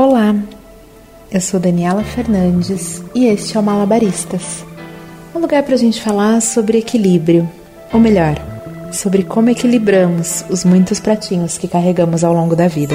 [0.00, 0.32] Olá,
[1.28, 4.64] eu sou Daniela Fernandes e este é o Malabaristas
[5.34, 7.50] um lugar para a gente falar sobre equilíbrio,
[7.92, 8.36] ou melhor,
[8.92, 12.94] sobre como equilibramos os muitos pratinhos que carregamos ao longo da vida.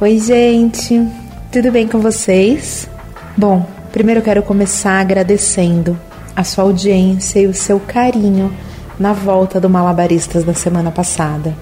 [0.00, 1.06] Oi, gente,
[1.52, 2.88] tudo bem com vocês?
[3.36, 5.94] Bom, primeiro eu quero começar agradecendo
[6.34, 8.50] a sua audiência e o seu carinho
[8.98, 11.54] na volta do Malabaristas da semana passada.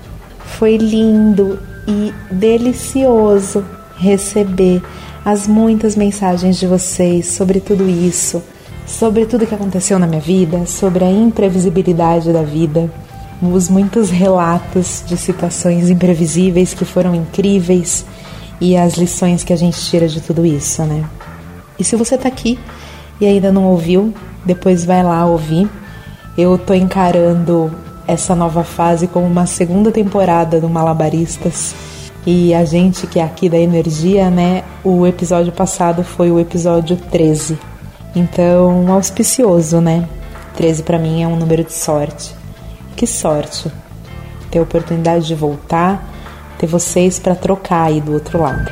[0.61, 3.65] Foi lindo e delicioso
[3.97, 4.83] receber
[5.25, 8.43] as muitas mensagens de vocês sobre tudo isso,
[8.87, 12.93] sobre tudo que aconteceu na minha vida, sobre a imprevisibilidade da vida,
[13.41, 18.05] os muitos relatos de situações imprevisíveis que foram incríveis
[18.61, 21.07] e as lições que a gente tira de tudo isso, né?
[21.79, 22.59] E se você tá aqui
[23.19, 24.13] e ainda não ouviu,
[24.45, 25.71] depois vai lá ouvir.
[26.37, 27.75] Eu tô encarando
[28.07, 31.75] essa nova fase como uma segunda temporada do Malabaristas
[32.27, 34.63] e a gente que é aqui da energia, né?
[34.85, 37.59] O episódio passado foi o episódio 13.
[38.15, 40.07] Então, auspicioso, né?
[40.57, 42.35] 13 para mim é um número de sorte.
[42.97, 43.71] Que sorte
[44.51, 46.07] ter a oportunidade de voltar,
[46.59, 48.71] ter vocês para trocar aí do outro lado.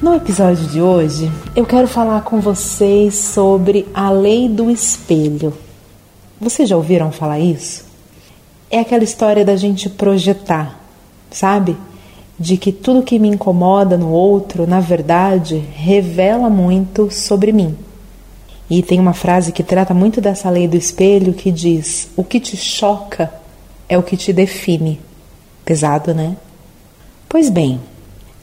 [0.00, 5.54] No episódio de hoje, eu quero falar com vocês sobre a lei do espelho.
[6.42, 7.84] Vocês já ouviram falar isso?
[8.70, 10.82] É aquela história da gente projetar
[11.32, 11.76] sabe?
[12.38, 17.76] De que tudo que me incomoda no outro, na verdade, revela muito sobre mim.
[18.68, 22.40] E tem uma frase que trata muito dessa lei do espelho que diz: O que
[22.40, 23.32] te choca
[23.88, 25.00] é o que te define.
[25.64, 26.36] Pesado, né?
[27.28, 27.80] Pois bem,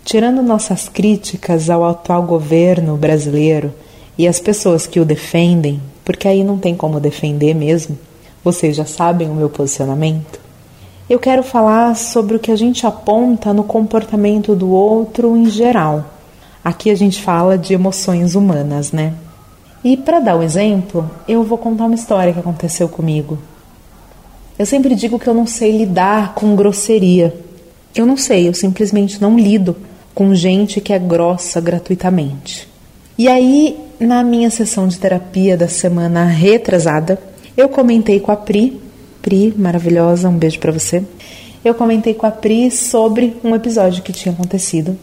[0.06, 3.74] tirando nossas críticas ao atual governo brasileiro
[4.18, 7.96] e as pessoas que o defendem, porque aí não tem como defender mesmo,
[8.44, 10.40] vocês já sabem o meu posicionamento
[11.10, 16.06] eu quero falar sobre o que a gente aponta no comportamento do outro em geral.
[16.64, 19.16] Aqui a gente fala de emoções humanas, né?
[19.84, 23.40] E para dar um exemplo, eu vou contar uma história que aconteceu comigo.
[24.58, 27.36] Eu sempre digo que eu não sei lidar com grosseria.
[27.96, 29.76] Eu não sei, eu simplesmente não lido
[30.14, 32.69] com gente que é grossa gratuitamente.
[33.20, 37.22] E aí, na minha sessão de terapia da semana retrasada,
[37.58, 38.80] eu comentei com a Pri
[39.22, 41.04] Pri, maravilhosa, um beijo para você.
[41.62, 44.98] Eu comentei com a Pri sobre um episódio que tinha acontecido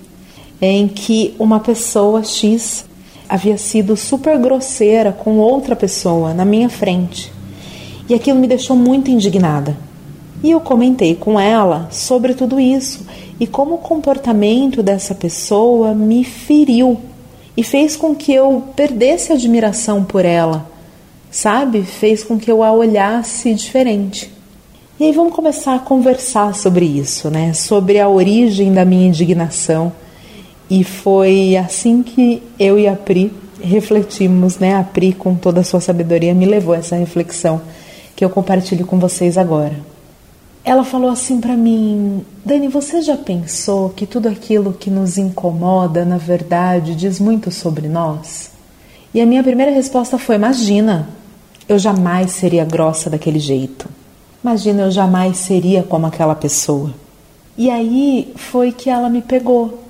[0.63, 2.87] em que uma pessoa X
[3.29, 7.31] havia sido super grosseira com outra pessoa na minha frente.
[8.09, 9.77] E aquilo me deixou muito indignada.
[10.43, 13.05] E eu comentei com ela sobre tudo isso
[13.39, 16.99] e como o comportamento dessa pessoa me feriu
[17.57, 20.77] e fez com que eu perdesse admiração por ela
[21.37, 21.83] sabe?
[21.83, 24.33] Fez com que eu a olhasse diferente.
[24.99, 27.53] E aí vamos começar a conversar sobre isso, né?
[27.53, 29.93] Sobre a origem da minha indignação.
[30.71, 33.31] E foi assim que eu e a Pri
[33.61, 34.77] refletimos, né?
[34.77, 37.61] A Pri, com toda a sua sabedoria, me levou a essa reflexão
[38.15, 39.75] que eu compartilho com vocês agora.
[40.67, 46.05] Ela falou assim para mim: Dani, você já pensou que tudo aquilo que nos incomoda,
[46.05, 48.51] na verdade, diz muito sobre nós?
[49.15, 51.09] E a minha primeira resposta foi: Imagina,
[51.69, 53.89] eu jamais seria grossa daquele jeito.
[54.43, 56.93] Imagina, eu jamais seria como aquela pessoa.
[57.57, 59.85] E aí foi que ela me pegou,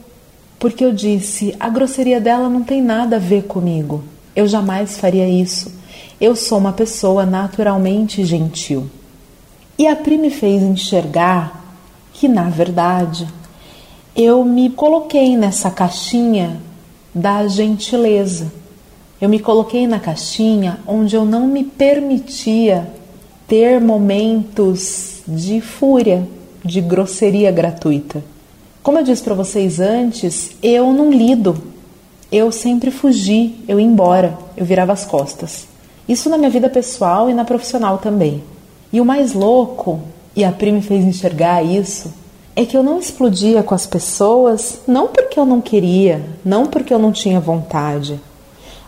[0.58, 4.04] porque eu disse: a grosseria dela não tem nada a ver comigo.
[4.36, 5.72] Eu jamais faria isso.
[6.20, 8.90] Eu sou uma pessoa naturalmente gentil.
[9.78, 11.62] E a Pri me fez enxergar
[12.12, 13.28] que, na verdade,
[14.14, 16.58] eu me coloquei nessa caixinha
[17.14, 18.50] da gentileza.
[19.20, 22.90] Eu me coloquei na caixinha onde eu não me permitia
[23.46, 26.26] ter momentos de fúria,
[26.64, 28.24] de grosseria gratuita.
[28.82, 31.56] Como eu disse para vocês antes, eu não lido.
[32.32, 35.66] Eu sempre fugi, eu ia embora, eu virava as costas.
[36.08, 38.42] Isso na minha vida pessoal e na profissional também.
[38.92, 40.00] E o mais louco,
[40.34, 42.12] e a Pri me fez enxergar isso,
[42.54, 46.92] é que eu não explodia com as pessoas, não porque eu não queria, não porque
[46.92, 48.18] eu não tinha vontade,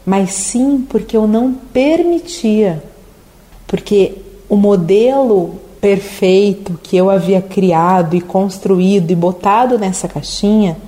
[0.06, 2.82] mas sim porque eu não permitia.
[3.66, 4.16] Porque
[4.48, 10.78] o modelo perfeito que eu havia criado e construído e botado nessa caixinha,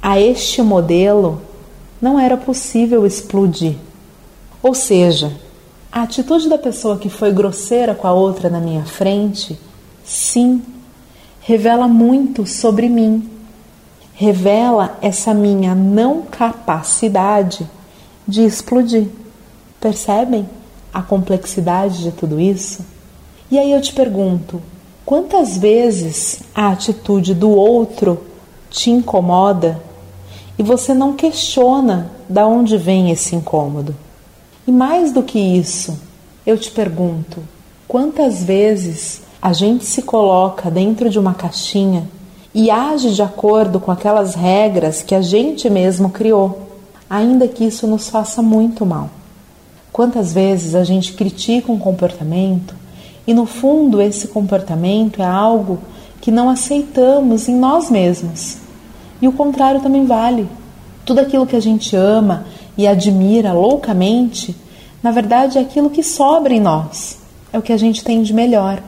[0.00, 1.42] a este modelo
[2.00, 3.74] não era possível explodir.
[4.62, 5.32] Ou seja,
[5.92, 9.60] a atitude da pessoa que foi grosseira com a outra na minha frente,
[10.02, 10.62] sim,
[11.42, 13.28] revela muito sobre mim.
[14.14, 17.68] Revela essa minha não capacidade
[18.26, 19.08] de explodir.
[19.78, 20.48] Percebem
[20.94, 22.86] a complexidade de tudo isso?
[23.50, 24.62] E aí eu te pergunto:
[25.04, 28.22] Quantas vezes a atitude do outro
[28.70, 29.78] te incomoda
[30.58, 33.94] e você não questiona da onde vem esse incômodo?
[34.66, 35.98] E mais do que isso,
[36.46, 37.42] eu te pergunto:
[37.88, 42.08] quantas vezes a gente se coloca dentro de uma caixinha
[42.54, 46.70] e age de acordo com aquelas regras que a gente mesmo criou,
[47.10, 49.10] ainda que isso nos faça muito mal?
[49.92, 52.74] Quantas vezes a gente critica um comportamento
[53.26, 55.78] e no fundo esse comportamento é algo
[56.20, 58.58] que não aceitamos em nós mesmos?
[59.20, 60.48] E o contrário também vale.
[61.04, 64.56] Tudo aquilo que a gente ama e admira loucamente,
[65.02, 67.18] na verdade é aquilo que sobra em nós,
[67.52, 68.82] é o que a gente tem de melhor.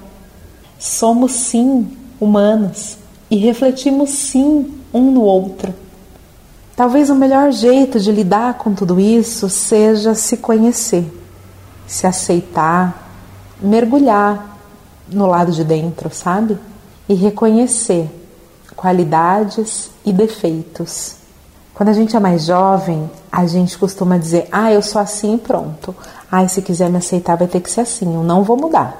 [0.79, 1.87] Somos sim
[2.21, 2.97] humanos
[3.31, 5.75] e refletimos sim um no outro.
[6.77, 11.07] Talvez o melhor jeito de lidar com tudo isso seja se conhecer,
[11.87, 13.11] se aceitar,
[13.61, 14.59] mergulhar
[15.09, 16.59] no lado de dentro, sabe?
[17.09, 18.11] E reconhecer
[18.75, 21.17] qualidades e defeitos.
[21.75, 25.39] Quando a gente é mais jovem, a gente costuma dizer: ah, eu sou assim e
[25.39, 25.95] pronto.
[26.31, 28.97] Ah, se quiser me aceitar, vai ter que ser assim, eu não vou mudar.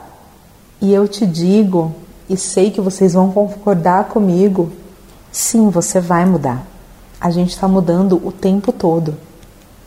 [0.81, 1.95] E eu te digo,
[2.29, 4.73] e sei que vocês vão concordar comigo,
[5.31, 6.67] sim, você vai mudar.
[7.21, 9.15] A gente está mudando o tempo todo.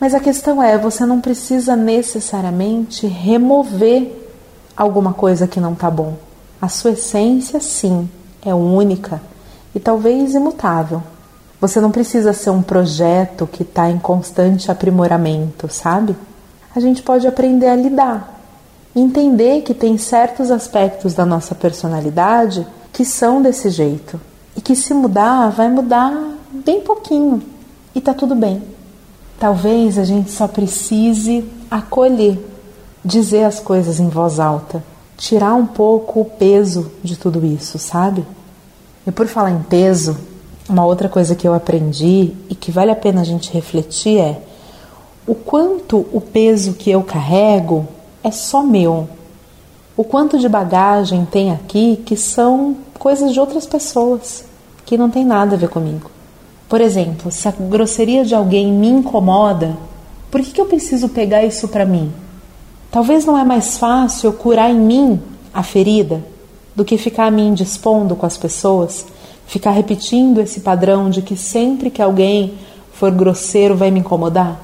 [0.00, 4.30] Mas a questão é: você não precisa necessariamente remover
[4.74, 6.14] alguma coisa que não está bom.
[6.60, 8.08] A sua essência, sim,
[8.44, 9.20] é única
[9.74, 11.02] e talvez imutável.
[11.60, 16.16] Você não precisa ser um projeto que está em constante aprimoramento, sabe?
[16.74, 18.40] A gente pode aprender a lidar,
[18.94, 24.20] entender que tem certos aspectos da nossa personalidade que são desse jeito
[24.56, 26.12] e que se mudar, vai mudar
[26.52, 27.42] bem pouquinho
[27.94, 28.62] e tá tudo bem.
[29.38, 32.38] Talvez a gente só precise acolher,
[33.04, 34.82] dizer as coisas em voz alta,
[35.16, 38.24] tirar um pouco o peso de tudo isso, sabe?
[39.06, 40.16] E por falar em peso,
[40.68, 44.38] uma outra coisa que eu aprendi e que vale a pena a gente refletir é
[45.26, 47.86] o quanto o peso que eu carrego
[48.22, 49.08] é só meu.
[49.96, 54.44] O quanto de bagagem tem aqui que são coisas de outras pessoas,
[54.84, 56.10] que não tem nada a ver comigo.
[56.68, 59.76] Por exemplo, se a grosseria de alguém me incomoda,
[60.30, 62.12] por que, que eu preciso pegar isso para mim?
[62.90, 65.20] Talvez não é mais fácil curar em mim
[65.52, 66.22] a ferida
[66.76, 69.06] do que ficar me indispondo com as pessoas
[69.48, 72.52] Ficar repetindo esse padrão de que sempre que alguém
[72.92, 74.60] for grosseiro vai me incomodar?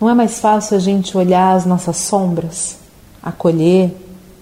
[0.00, 2.76] Não é mais fácil a gente olhar as nossas sombras,
[3.22, 3.96] acolher,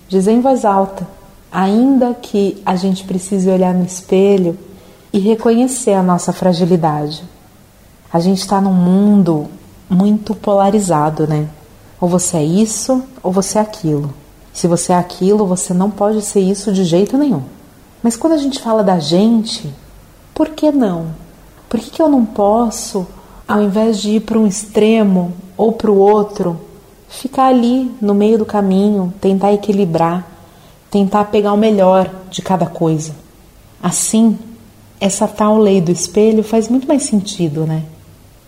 [0.08, 1.06] dizer em voz alta,
[1.52, 4.58] ainda que a gente precise olhar no espelho
[5.12, 7.22] e reconhecer a nossa fragilidade.
[8.10, 9.46] A gente está num mundo
[9.90, 11.50] muito polarizado, né?
[12.00, 14.14] Ou você é isso ou você é aquilo.
[14.54, 17.42] Se você é aquilo, você não pode ser isso de jeito nenhum.
[18.02, 19.70] Mas quando a gente fala da gente,
[20.34, 21.08] por que não?
[21.68, 23.06] Por que, que eu não posso,
[23.46, 26.60] ao invés de ir para um extremo ou para o outro,
[27.08, 30.26] ficar ali no meio do caminho, tentar equilibrar,
[30.90, 33.14] tentar pegar o melhor de cada coisa?
[33.82, 34.38] Assim,
[35.00, 37.84] essa tal lei do espelho faz muito mais sentido, né?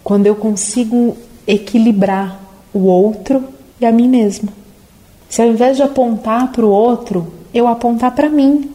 [0.02, 1.16] Quando eu consigo
[1.46, 2.40] equilibrar
[2.72, 3.44] o outro
[3.80, 4.50] e a mim mesma.
[5.28, 8.70] Se ao invés de apontar para o outro, eu apontar para mim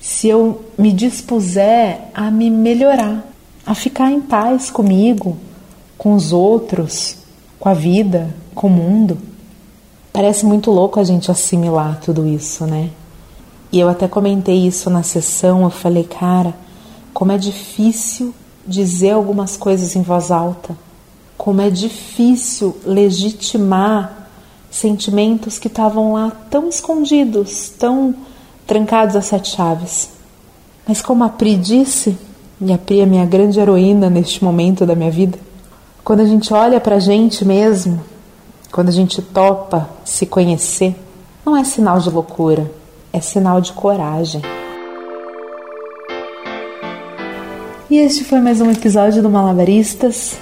[0.00, 3.24] se eu me dispuser a me melhorar,
[3.66, 5.36] a ficar em paz comigo,
[5.96, 7.16] com os outros,
[7.58, 9.18] com a vida, com o mundo.
[10.12, 12.90] Parece muito louco a gente assimilar tudo isso, né?
[13.70, 16.54] E eu até comentei isso na sessão, eu falei, cara,
[17.12, 18.32] como é difícil
[18.66, 20.76] dizer algumas coisas em voz alta.
[21.36, 24.28] Como é difícil legitimar
[24.70, 28.14] sentimentos que estavam lá tão escondidos, tão
[28.68, 30.10] trancados a sete chaves.
[30.86, 32.16] Mas como a Pri disse,
[32.60, 35.38] e a Pri é minha grande heroína neste momento da minha vida,
[36.04, 37.98] quando a gente olha para a gente mesmo,
[38.70, 40.94] quando a gente topa se conhecer,
[41.46, 42.70] não é sinal de loucura,
[43.10, 44.42] é sinal de coragem.
[47.90, 50.36] E este foi mais um episódio do Malabaristas.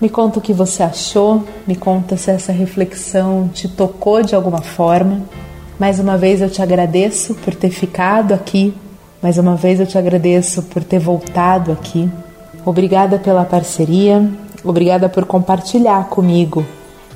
[0.00, 4.62] Me conta o que você achou, me conta se essa reflexão te tocou de alguma
[4.62, 5.22] forma.
[5.78, 8.74] Mais uma vez eu te agradeço por ter ficado aqui.
[9.22, 12.10] Mais uma vez eu te agradeço por ter voltado aqui.
[12.64, 14.28] Obrigada pela parceria.
[14.64, 16.66] Obrigada por compartilhar comigo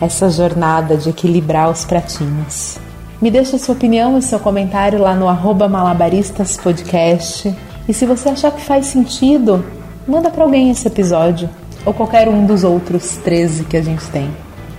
[0.00, 2.78] essa jornada de equilibrar os pratinhos.
[3.20, 5.26] Me deixa sua opinião e seu comentário lá no
[5.68, 7.52] malabaristaspodcast.
[7.88, 9.64] E se você achar que faz sentido,
[10.06, 11.50] manda para alguém esse episódio
[11.84, 14.30] ou qualquer um dos outros 13 que a gente tem.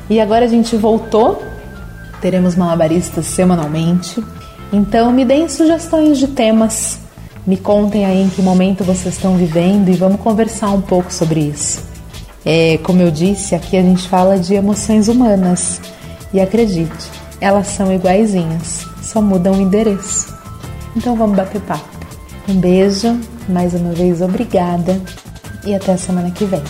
[0.10, 1.42] E agora a gente voltou
[2.24, 4.24] Teremos malabaristas semanalmente
[4.72, 6.98] Então me deem sugestões de temas,
[7.46, 11.42] me contem aí em que momento vocês estão vivendo e vamos conversar um pouco sobre
[11.42, 11.84] isso.
[12.46, 15.82] É, como eu disse, aqui a gente fala de emoções humanas
[16.34, 17.12] e acredite,
[17.42, 20.34] elas são iguaizinhas, só mudam o endereço.
[20.96, 21.90] Então vamos bater papo.
[22.48, 24.98] Um beijo, mais uma vez obrigada
[25.66, 26.64] e até a semana que vem.